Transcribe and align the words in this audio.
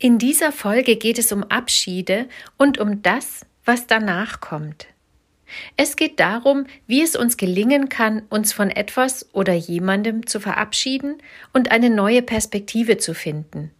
In 0.00 0.18
dieser 0.18 0.52
Folge 0.52 0.94
geht 0.94 1.18
es 1.18 1.32
um 1.32 1.42
Abschiede 1.42 2.28
und 2.56 2.78
um 2.78 3.02
das, 3.02 3.44
was 3.64 3.88
danach 3.88 4.40
kommt. 4.40 4.86
Es 5.76 5.96
geht 5.96 6.20
darum, 6.20 6.66
wie 6.86 7.02
es 7.02 7.16
uns 7.16 7.36
gelingen 7.36 7.88
kann, 7.88 8.22
uns 8.28 8.52
von 8.52 8.70
etwas 8.70 9.28
oder 9.32 9.54
jemandem 9.54 10.26
zu 10.26 10.38
verabschieden 10.38 11.18
und 11.52 11.72
eine 11.72 11.90
neue 11.90 12.22
Perspektive 12.22 12.98
zu 12.98 13.12
finden. 13.12 13.72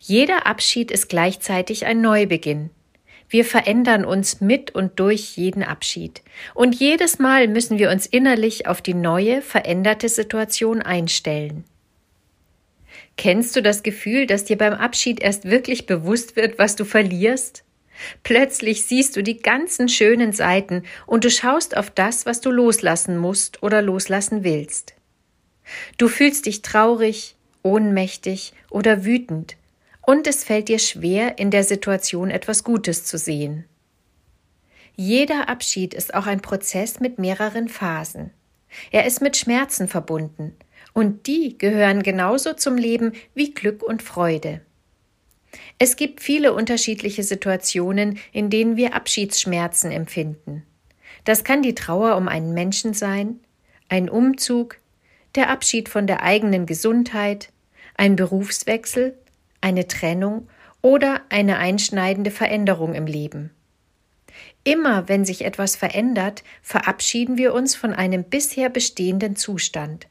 Jeder 0.00 0.46
Abschied 0.46 0.90
ist 0.90 1.08
gleichzeitig 1.08 1.86
ein 1.86 2.00
Neubeginn. 2.00 2.70
Wir 3.28 3.44
verändern 3.44 4.04
uns 4.04 4.40
mit 4.40 4.74
und 4.74 4.98
durch 4.98 5.36
jeden 5.36 5.62
Abschied. 5.62 6.22
Und 6.54 6.74
jedes 6.74 7.20
Mal 7.20 7.46
müssen 7.46 7.78
wir 7.78 7.90
uns 7.90 8.06
innerlich 8.06 8.66
auf 8.66 8.82
die 8.82 8.94
neue, 8.94 9.40
veränderte 9.42 10.08
Situation 10.08 10.82
einstellen. 10.82 11.64
Kennst 13.16 13.56
du 13.56 13.62
das 13.62 13.82
Gefühl, 13.82 14.26
dass 14.26 14.44
dir 14.44 14.58
beim 14.58 14.74
Abschied 14.74 15.20
erst 15.20 15.46
wirklich 15.46 15.86
bewusst 15.86 16.36
wird, 16.36 16.58
was 16.58 16.76
du 16.76 16.84
verlierst? 16.84 17.64
Plötzlich 18.22 18.84
siehst 18.84 19.16
du 19.16 19.22
die 19.22 19.38
ganzen 19.38 19.88
schönen 19.88 20.32
Seiten 20.32 20.82
und 21.06 21.24
du 21.24 21.30
schaust 21.30 21.76
auf 21.76 21.90
das, 21.90 22.26
was 22.26 22.42
du 22.42 22.50
loslassen 22.50 23.16
musst 23.16 23.62
oder 23.62 23.80
loslassen 23.80 24.44
willst. 24.44 24.94
Du 25.96 26.08
fühlst 26.08 26.46
dich 26.46 26.60
traurig, 26.62 27.36
ohnmächtig 27.62 28.52
oder 28.70 29.04
wütend 29.04 29.56
und 30.02 30.26
es 30.26 30.44
fällt 30.44 30.68
dir 30.68 30.78
schwer, 30.78 31.38
in 31.38 31.50
der 31.50 31.64
Situation 31.64 32.30
etwas 32.30 32.64
Gutes 32.64 33.04
zu 33.04 33.18
sehen. 33.18 33.64
Jeder 34.94 35.48
Abschied 35.48 35.92
ist 35.94 36.14
auch 36.14 36.26
ein 36.26 36.40
Prozess 36.40 37.00
mit 37.00 37.18
mehreren 37.18 37.68
Phasen. 37.68 38.30
Er 38.90 39.06
ist 39.06 39.20
mit 39.20 39.36
Schmerzen 39.36 39.88
verbunden, 39.88 40.54
und 40.96 41.26
die 41.26 41.58
gehören 41.58 42.02
genauso 42.02 42.54
zum 42.54 42.78
Leben 42.78 43.12
wie 43.34 43.52
Glück 43.52 43.82
und 43.82 44.02
Freude. 44.02 44.62
Es 45.78 45.96
gibt 45.96 46.22
viele 46.22 46.54
unterschiedliche 46.54 47.22
Situationen, 47.22 48.18
in 48.32 48.48
denen 48.48 48.78
wir 48.78 48.94
Abschiedsschmerzen 48.94 49.90
empfinden. 49.90 50.62
Das 51.24 51.44
kann 51.44 51.60
die 51.60 51.74
Trauer 51.74 52.16
um 52.16 52.28
einen 52.28 52.54
Menschen 52.54 52.94
sein, 52.94 53.40
ein 53.90 54.08
Umzug, 54.08 54.78
der 55.34 55.50
Abschied 55.50 55.90
von 55.90 56.06
der 56.06 56.22
eigenen 56.22 56.64
Gesundheit, 56.64 57.50
ein 57.98 58.16
Berufswechsel, 58.16 59.18
eine 59.60 59.88
Trennung 59.88 60.48
oder 60.80 61.20
eine 61.28 61.58
einschneidende 61.58 62.30
Veränderung 62.30 62.94
im 62.94 63.04
Leben. 63.04 63.50
Immer 64.64 65.10
wenn 65.10 65.26
sich 65.26 65.44
etwas 65.44 65.76
verändert, 65.76 66.42
verabschieden 66.62 67.36
wir 67.36 67.52
uns 67.52 67.74
von 67.74 67.92
einem 67.92 68.24
bisher 68.24 68.70
bestehenden 68.70 69.36
Zustand. 69.36 70.06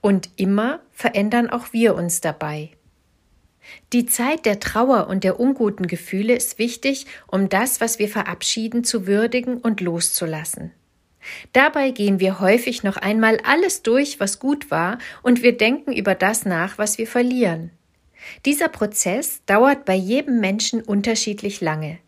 Und 0.00 0.30
immer 0.36 0.80
verändern 0.90 1.50
auch 1.50 1.72
wir 1.72 1.94
uns 1.94 2.20
dabei. 2.20 2.70
Die 3.92 4.06
Zeit 4.06 4.46
der 4.46 4.60
Trauer 4.60 5.06
und 5.08 5.24
der 5.24 5.38
unguten 5.38 5.86
Gefühle 5.86 6.34
ist 6.34 6.58
wichtig, 6.58 7.06
um 7.26 7.48
das, 7.48 7.80
was 7.80 7.98
wir 7.98 8.08
verabschieden, 8.08 8.84
zu 8.84 9.06
würdigen 9.06 9.58
und 9.58 9.80
loszulassen. 9.80 10.72
Dabei 11.52 11.90
gehen 11.90 12.18
wir 12.18 12.40
häufig 12.40 12.82
noch 12.82 12.96
einmal 12.96 13.38
alles 13.44 13.82
durch, 13.82 14.20
was 14.20 14.38
gut 14.38 14.70
war, 14.70 14.98
und 15.22 15.42
wir 15.42 15.56
denken 15.56 15.92
über 15.92 16.14
das 16.14 16.44
nach, 16.44 16.78
was 16.78 16.98
wir 16.98 17.06
verlieren. 17.06 17.70
Dieser 18.46 18.68
Prozess 18.68 19.42
dauert 19.46 19.84
bei 19.84 19.94
jedem 19.94 20.40
Menschen 20.40 20.82
unterschiedlich 20.82 21.60
lange. 21.60 21.98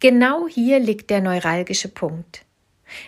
Genau 0.00 0.48
hier 0.48 0.78
liegt 0.78 1.10
der 1.10 1.20
neuralgische 1.20 1.88
Punkt. 1.88 2.45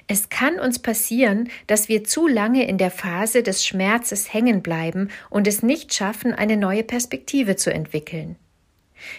Es 0.06 0.28
kann 0.28 0.59
uns 0.59 0.78
passieren, 0.78 1.49
dass 1.66 1.88
wir 1.88 2.04
zu 2.04 2.26
lange 2.26 2.66
in 2.66 2.78
der 2.78 2.91
Phase 2.91 3.43
des 3.43 3.65
Schmerzes 3.65 4.32
hängen 4.32 4.62
bleiben 4.62 5.10
und 5.31 5.47
es 5.47 5.62
nicht 5.62 5.94
schaffen, 5.94 6.34
eine 6.34 6.56
neue 6.56 6.84
Perspektive 6.84 7.56
zu 7.56 7.72
entwickeln. 7.72 8.37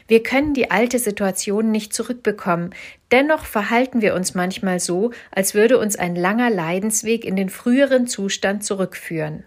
Wir 0.08 0.24
können 0.24 0.54
die 0.54 0.72
alte 0.72 1.00
Situation 1.00 1.72
nicht 1.72 1.94
zurückbekommen, 1.94 2.76
dennoch 3.12 3.46
verhalten 3.46 4.02
wir 4.02 4.14
uns 4.14 4.36
manchmal 4.36 4.80
so, 4.80 5.12
als 5.32 5.54
würde 5.54 5.78
uns 5.78 5.96
ein 5.96 6.16
langer 6.16 6.50
Leidensweg 6.50 7.24
in 7.24 7.36
den 7.36 7.50
früheren 7.50 8.08
Zustand 8.08 8.64
zurückführen. 8.64 9.44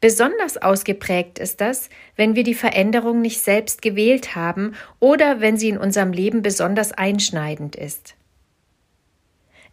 Besonders 0.00 0.56
ausgeprägt 0.56 1.38
ist 1.38 1.60
das, 1.60 1.90
wenn 2.16 2.34
wir 2.34 2.44
die 2.44 2.54
Veränderung 2.54 3.20
nicht 3.20 3.40
selbst 3.40 3.82
gewählt 3.82 4.34
haben 4.34 4.74
oder 5.00 5.40
wenn 5.40 5.56
sie 5.56 5.68
in 5.68 5.78
unserem 5.78 6.12
Leben 6.12 6.42
besonders 6.42 6.92
einschneidend 6.92 7.76
ist. 7.76 8.14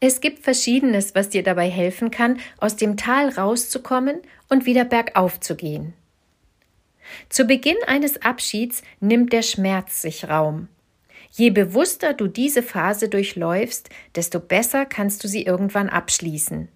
Es 0.06 0.20
gibt 0.20 0.44
Verschiedenes, 0.44 1.16
was 1.16 1.30
dir 1.30 1.44
dabei 1.44 1.70
helfen 1.70 2.12
kann, 2.12 2.38
aus 2.58 2.76
dem 2.76 2.98
Tal 2.98 3.30
rauszukommen 3.30 4.20
und 4.50 4.66
wieder 4.66 4.84
bergauf 4.84 5.40
zu 5.40 5.56
gehen. 5.56 5.94
Zu 7.30 7.46
Beginn 7.46 7.78
eines 7.88 8.22
Abschieds 8.22 8.84
nimmt 9.00 9.32
der 9.32 9.44
Schmerz 9.44 10.02
sich 10.02 10.28
Raum. 10.28 10.68
Je 11.32 11.52
bewusster 11.52 12.14
du 12.14 12.28
diese 12.28 12.64
Phase 12.64 13.08
durchläufst, 13.08 13.88
desto 14.14 14.42
besser 14.42 14.86
kannst 14.86 15.24
du 15.24 15.30
sie 15.30 15.44
irgendwann 15.44 15.88
abschließen. 15.88 16.68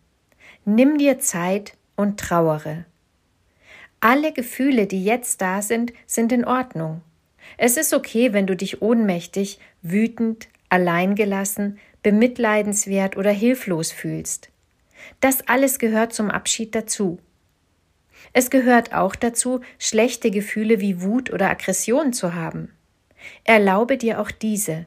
Nimm 0.64 0.98
dir 0.98 1.20
Zeit 1.20 1.74
und 1.98 2.18
trauere. 2.22 2.86
Alle 4.00 4.32
Gefühle, 4.32 4.88
die 4.88 5.04
jetzt 5.04 5.42
da 5.42 5.62
sind, 5.62 5.92
sind 6.06 6.32
in 6.32 6.46
Ordnung. 6.46 7.02
Es 7.58 7.76
ist 7.76 7.94
okay, 7.94 8.32
wenn 8.32 8.48
du 8.48 8.56
dich 8.56 8.82
ohnmächtig, 8.82 9.60
wütend, 9.82 10.48
alleingelassen, 10.70 11.78
bemitleidenswert 12.07 13.18
oder 13.18 13.31
hilflos 13.31 13.91
fühlst. 13.91 14.47
Das 15.19 15.45
alles 15.50 15.78
gehört 15.78 16.13
zum 16.13 16.31
Abschied 16.31 16.73
dazu. 16.73 17.19
Es 18.31 18.50
gehört 18.50 18.94
auch 18.94 19.13
dazu, 19.13 19.59
schlechte 19.78 20.31
Gefühle 20.31 20.79
wie 20.79 21.01
Wut 21.01 21.34
oder 21.34 21.50
Aggression 21.50 22.13
zu 22.13 22.34
haben. 22.34 22.72
Erlaube 23.44 23.97
dir 23.97 24.22
auch 24.22 24.31
diese. 24.31 24.85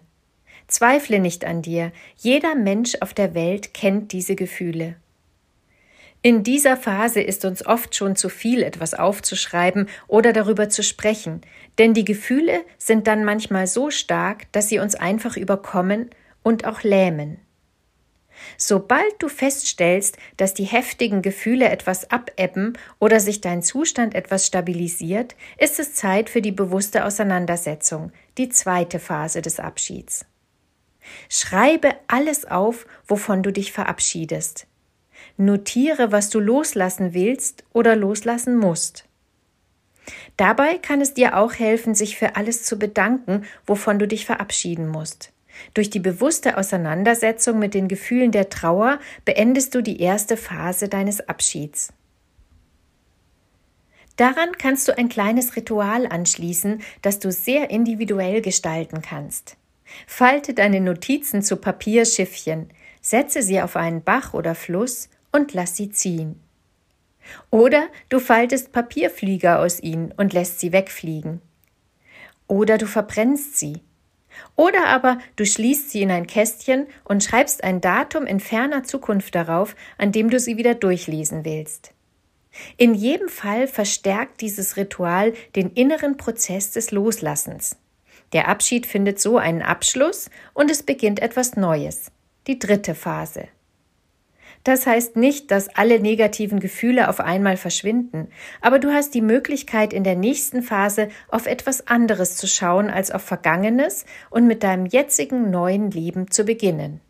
Zweifle 0.66 1.18
nicht 1.18 1.44
an 1.44 1.60
dir, 1.60 1.92
jeder 2.16 2.54
Mensch 2.54 2.96
auf 3.02 3.12
der 3.12 3.34
Welt 3.34 3.74
kennt 3.74 4.12
diese 4.12 4.34
Gefühle. 4.34 4.96
In 6.22 6.42
dieser 6.42 6.78
Phase 6.78 7.20
ist 7.20 7.44
uns 7.44 7.66
oft 7.66 7.94
schon 7.94 8.16
zu 8.16 8.30
viel, 8.30 8.62
etwas 8.62 8.94
aufzuschreiben 8.94 9.90
oder 10.08 10.32
darüber 10.32 10.70
zu 10.70 10.82
sprechen, 10.82 11.42
denn 11.78 11.92
die 11.92 12.06
Gefühle 12.06 12.62
sind 12.78 13.06
dann 13.06 13.26
manchmal 13.26 13.66
so 13.66 13.90
stark, 13.90 14.50
dass 14.52 14.70
sie 14.70 14.78
uns 14.78 14.94
einfach 14.94 15.36
überkommen 15.36 16.08
und 16.42 16.64
auch 16.64 16.82
lähmen. 16.82 17.38
Sobald 18.56 19.14
du 19.18 19.28
feststellst, 19.28 20.16
dass 20.36 20.54
die 20.54 20.64
heftigen 20.64 21.22
Gefühle 21.22 21.68
etwas 21.68 22.10
abebben 22.10 22.78
oder 22.98 23.20
sich 23.20 23.40
dein 23.40 23.62
Zustand 23.62 24.14
etwas 24.14 24.46
stabilisiert, 24.46 25.36
ist 25.58 25.78
es 25.78 25.94
Zeit 25.94 26.30
für 26.30 26.42
die 26.42 26.52
bewusste 26.52 27.04
Auseinandersetzung, 27.04 28.12
die 28.38 28.48
zweite 28.48 28.98
Phase 28.98 29.42
des 29.42 29.60
Abschieds. 29.60 30.24
Schreibe 31.28 31.94
alles 32.08 32.44
auf, 32.44 32.86
wovon 33.06 33.42
du 33.42 33.52
dich 33.52 33.72
verabschiedest. 33.72 34.66
Notiere, 35.36 36.12
was 36.12 36.30
du 36.30 36.40
loslassen 36.40 37.14
willst 37.14 37.64
oder 37.72 37.96
loslassen 37.96 38.56
musst. 38.56 39.04
Dabei 40.36 40.78
kann 40.78 41.00
es 41.00 41.14
dir 41.14 41.36
auch 41.36 41.54
helfen, 41.54 41.94
sich 41.94 42.16
für 42.16 42.36
alles 42.36 42.64
zu 42.64 42.78
bedanken, 42.78 43.44
wovon 43.66 43.98
du 43.98 44.08
dich 44.08 44.26
verabschieden 44.26 44.88
musst. 44.88 45.32
Durch 45.74 45.90
die 45.90 46.00
bewusste 46.00 46.56
Auseinandersetzung 46.56 47.58
mit 47.58 47.74
den 47.74 47.88
Gefühlen 47.88 48.32
der 48.32 48.48
Trauer 48.48 48.98
beendest 49.24 49.74
du 49.74 49.82
die 49.82 50.00
erste 50.00 50.36
Phase 50.36 50.88
deines 50.88 51.28
Abschieds. 51.28 51.92
Daran 54.16 54.52
kannst 54.58 54.86
du 54.86 54.96
ein 54.98 55.08
kleines 55.08 55.56
Ritual 55.56 56.06
anschließen, 56.06 56.82
das 57.00 57.20
du 57.20 57.32
sehr 57.32 57.70
individuell 57.70 58.42
gestalten 58.42 59.00
kannst. 59.00 59.56
Falte 60.06 60.52
deine 60.52 60.80
Notizen 60.80 61.42
zu 61.42 61.56
Papierschiffchen, 61.56 62.70
setze 63.00 63.42
sie 63.42 63.62
auf 63.62 63.76
einen 63.76 64.02
Bach 64.02 64.34
oder 64.34 64.54
Fluss 64.54 65.08
und 65.32 65.54
lass 65.54 65.76
sie 65.76 65.90
ziehen. 65.90 66.40
Oder 67.50 67.88
du 68.08 68.18
faltest 68.18 68.72
Papierflieger 68.72 69.58
aus 69.58 69.80
ihnen 69.80 70.12
und 70.16 70.32
lässt 70.32 70.60
sie 70.60 70.72
wegfliegen. 70.72 71.40
Oder 72.46 72.78
du 72.78 72.86
verbrennst 72.86 73.58
sie. 73.58 73.80
Oder 74.56 74.86
aber 74.86 75.18
du 75.36 75.44
schließt 75.44 75.90
sie 75.90 76.02
in 76.02 76.10
ein 76.10 76.26
Kästchen 76.26 76.86
und 77.04 77.22
schreibst 77.22 77.64
ein 77.64 77.80
Datum 77.80 78.26
in 78.26 78.40
ferner 78.40 78.84
Zukunft 78.84 79.34
darauf, 79.34 79.74
an 79.98 80.12
dem 80.12 80.30
du 80.30 80.38
sie 80.38 80.56
wieder 80.56 80.74
durchlesen 80.74 81.44
willst. 81.44 81.92
In 82.76 82.94
jedem 82.94 83.28
Fall 83.28 83.66
verstärkt 83.66 84.40
dieses 84.40 84.76
Ritual 84.76 85.32
den 85.54 85.70
inneren 85.70 86.16
Prozess 86.16 86.72
des 86.72 86.90
Loslassens. 86.90 87.76
Der 88.32 88.48
Abschied 88.48 88.86
findet 88.86 89.20
so 89.20 89.38
einen 89.38 89.62
Abschluss 89.62 90.30
und 90.54 90.70
es 90.70 90.82
beginnt 90.82 91.20
etwas 91.20 91.56
Neues, 91.56 92.10
die 92.46 92.58
dritte 92.58 92.94
Phase. 92.94 93.48
Das 94.64 94.86
heißt 94.86 95.16
nicht, 95.16 95.50
dass 95.50 95.74
alle 95.74 96.00
negativen 96.00 96.60
Gefühle 96.60 97.08
auf 97.08 97.18
einmal 97.18 97.56
verschwinden, 97.56 98.28
aber 98.60 98.78
du 98.78 98.92
hast 98.92 99.14
die 99.14 99.22
Möglichkeit, 99.22 99.92
in 99.92 100.04
der 100.04 100.16
nächsten 100.16 100.62
Phase 100.62 101.08
auf 101.28 101.46
etwas 101.46 101.86
anderes 101.86 102.36
zu 102.36 102.46
schauen 102.46 102.90
als 102.90 103.10
auf 103.10 103.22
Vergangenes 103.22 104.04
und 104.28 104.46
mit 104.46 104.62
deinem 104.62 104.84
jetzigen 104.84 105.50
neuen 105.50 105.90
Leben 105.90 106.30
zu 106.30 106.44
beginnen. 106.44 107.00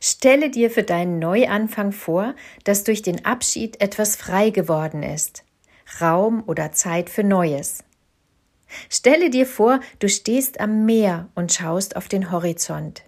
Stelle 0.00 0.50
dir 0.50 0.70
für 0.70 0.82
deinen 0.82 1.18
Neuanfang 1.18 1.92
vor, 1.92 2.34
dass 2.64 2.84
durch 2.84 3.02
den 3.02 3.24
Abschied 3.24 3.80
etwas 3.80 4.16
frei 4.16 4.50
geworden 4.50 5.02
ist. 5.02 5.44
Raum 6.00 6.42
oder 6.46 6.72
Zeit 6.72 7.08
für 7.08 7.22
Neues. 7.22 7.84
Stelle 8.90 9.30
dir 9.30 9.46
vor, 9.46 9.80
du 9.98 10.08
stehst 10.08 10.60
am 10.60 10.84
Meer 10.86 11.28
und 11.34 11.52
schaust 11.52 11.96
auf 11.96 12.08
den 12.08 12.32
Horizont. 12.32 13.04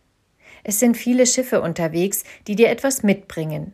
Es 0.64 0.80
sind 0.80 0.96
viele 0.96 1.26
Schiffe 1.26 1.62
unterwegs, 1.62 2.24
die 2.46 2.56
dir 2.56 2.70
etwas 2.70 3.02
mitbringen. 3.02 3.72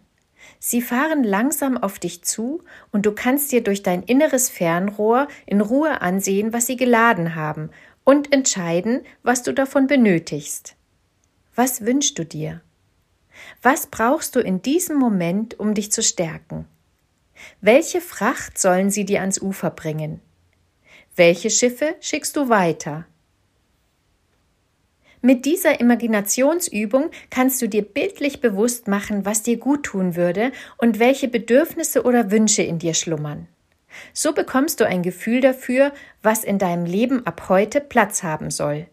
Sie 0.59 0.83
fahren 0.83 1.25
langsam 1.25 1.79
auf 1.79 1.99
dich 1.99 2.23
zu 2.23 2.63
und 2.93 3.07
du 3.07 3.13
kannst 3.13 3.53
dir 3.53 3.63
durch 3.63 3.83
dein 3.83 4.03
inneres 4.03 4.51
Fernrohr 4.51 5.29
in 5.47 5.61
Ruhe 5.61 6.03
ansehen, 6.03 6.53
was 6.53 6.67
sie 6.67 6.77
geladen 6.77 7.35
haben 7.35 7.71
und 8.05 8.33
entscheiden, 8.33 9.03
was 9.23 9.43
du 9.43 9.55
davon 9.55 9.87
benötigst. 9.87 10.77
Was 11.55 11.87
wünschst 11.87 12.19
du 12.19 12.25
dir? 12.25 12.61
Was 13.63 13.87
brauchst 13.87 14.37
du 14.37 14.41
in 14.41 14.61
diesem 14.61 14.99
Moment, 14.99 15.59
um 15.59 15.75
dich 15.75 15.93
zu 15.93 16.03
stärken? 16.03 16.67
Welche 17.61 18.01
Fracht 18.01 18.59
sollen 18.59 18.91
sie 18.91 19.05
dir 19.05 19.21
ans 19.21 19.41
Ufer 19.41 19.71
bringen? 19.71 20.21
Welche 21.17 21.51
Schiffe 21.51 21.97
schickst 22.01 22.37
du 22.37 22.49
weiter? 22.49 23.07
Mit 25.23 25.45
dieser 25.45 25.81
Imaginationsübung 25.81 27.11
kannst 27.29 27.61
du 27.61 27.69
dir 27.69 27.83
bildlich 27.83 28.41
bewusst 28.41 28.89
machen, 28.89 29.27
was 29.27 29.43
dir 29.43 29.59
gut 29.59 29.83
tun 29.83 30.17
würde 30.17 30.51
und 30.79 30.99
welche 30.99 31.29
Bedürfnisse 31.29 32.05
oder 32.05 32.31
Wünsche 32.31 32.63
in 32.63 32.79
dir 32.79 32.95
schlummern. 32.95 33.47
So 34.15 34.33
bekommst 34.33 34.81
du 34.81 34.87
ein 34.87 35.03
Gefühl 35.03 35.43
dafür, 35.43 35.93
was 36.23 36.45
in 36.45 36.59
deinem 36.59 36.87
Leben 36.87 37.27
ab 37.27 37.49
heute 37.49 37.81
Platz 37.81 38.23
haben 38.23 38.51
soll. 38.51 38.87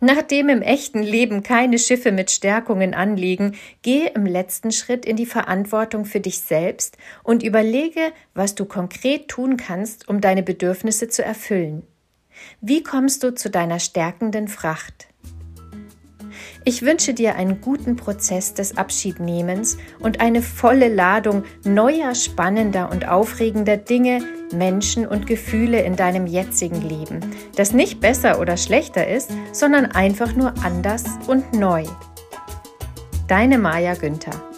Nachdem 0.00 0.48
im 0.48 0.62
echten 0.62 1.02
Leben 1.02 1.42
keine 1.42 1.78
Schiffe 1.78 2.12
mit 2.12 2.30
Stärkungen 2.30 2.94
anliegen, 2.94 3.56
gehe 3.82 4.10
im 4.10 4.26
letzten 4.26 4.70
Schritt 4.70 5.04
in 5.04 5.16
die 5.16 5.26
Verantwortung 5.26 6.04
für 6.04 6.20
dich 6.20 6.40
selbst 6.40 6.96
und 7.22 7.42
überlege, 7.42 8.12
was 8.34 8.54
du 8.54 8.66
konkret 8.66 9.28
tun 9.28 9.56
kannst, 9.56 10.08
um 10.08 10.20
deine 10.20 10.42
Bedürfnisse 10.42 11.08
zu 11.08 11.24
erfüllen. 11.24 11.82
Wie 12.60 12.82
kommst 12.82 13.22
du 13.22 13.34
zu 13.34 13.50
deiner 13.50 13.80
stärkenden 13.80 14.48
Fracht? 14.48 15.08
Ich 16.66 16.80
wünsche 16.80 17.12
dir 17.12 17.34
einen 17.36 17.60
guten 17.60 17.96
Prozess 17.96 18.54
des 18.54 18.78
Abschiednehmens 18.78 19.76
und 19.98 20.20
eine 20.20 20.40
volle 20.40 20.88
Ladung 20.88 21.44
neuer, 21.62 22.14
spannender 22.14 22.90
und 22.90 23.06
aufregender 23.06 23.76
Dinge, 23.76 24.22
Menschen 24.50 25.06
und 25.06 25.26
Gefühle 25.26 25.82
in 25.82 25.94
deinem 25.94 26.26
jetzigen 26.26 26.80
Leben, 26.80 27.20
das 27.56 27.74
nicht 27.74 28.00
besser 28.00 28.40
oder 28.40 28.56
schlechter 28.56 29.06
ist, 29.06 29.30
sondern 29.52 29.86
einfach 29.86 30.34
nur 30.34 30.54
anders 30.64 31.04
und 31.26 31.52
neu. 31.52 31.84
Deine 33.28 33.58
Maja 33.58 33.94
Günther 33.94 34.53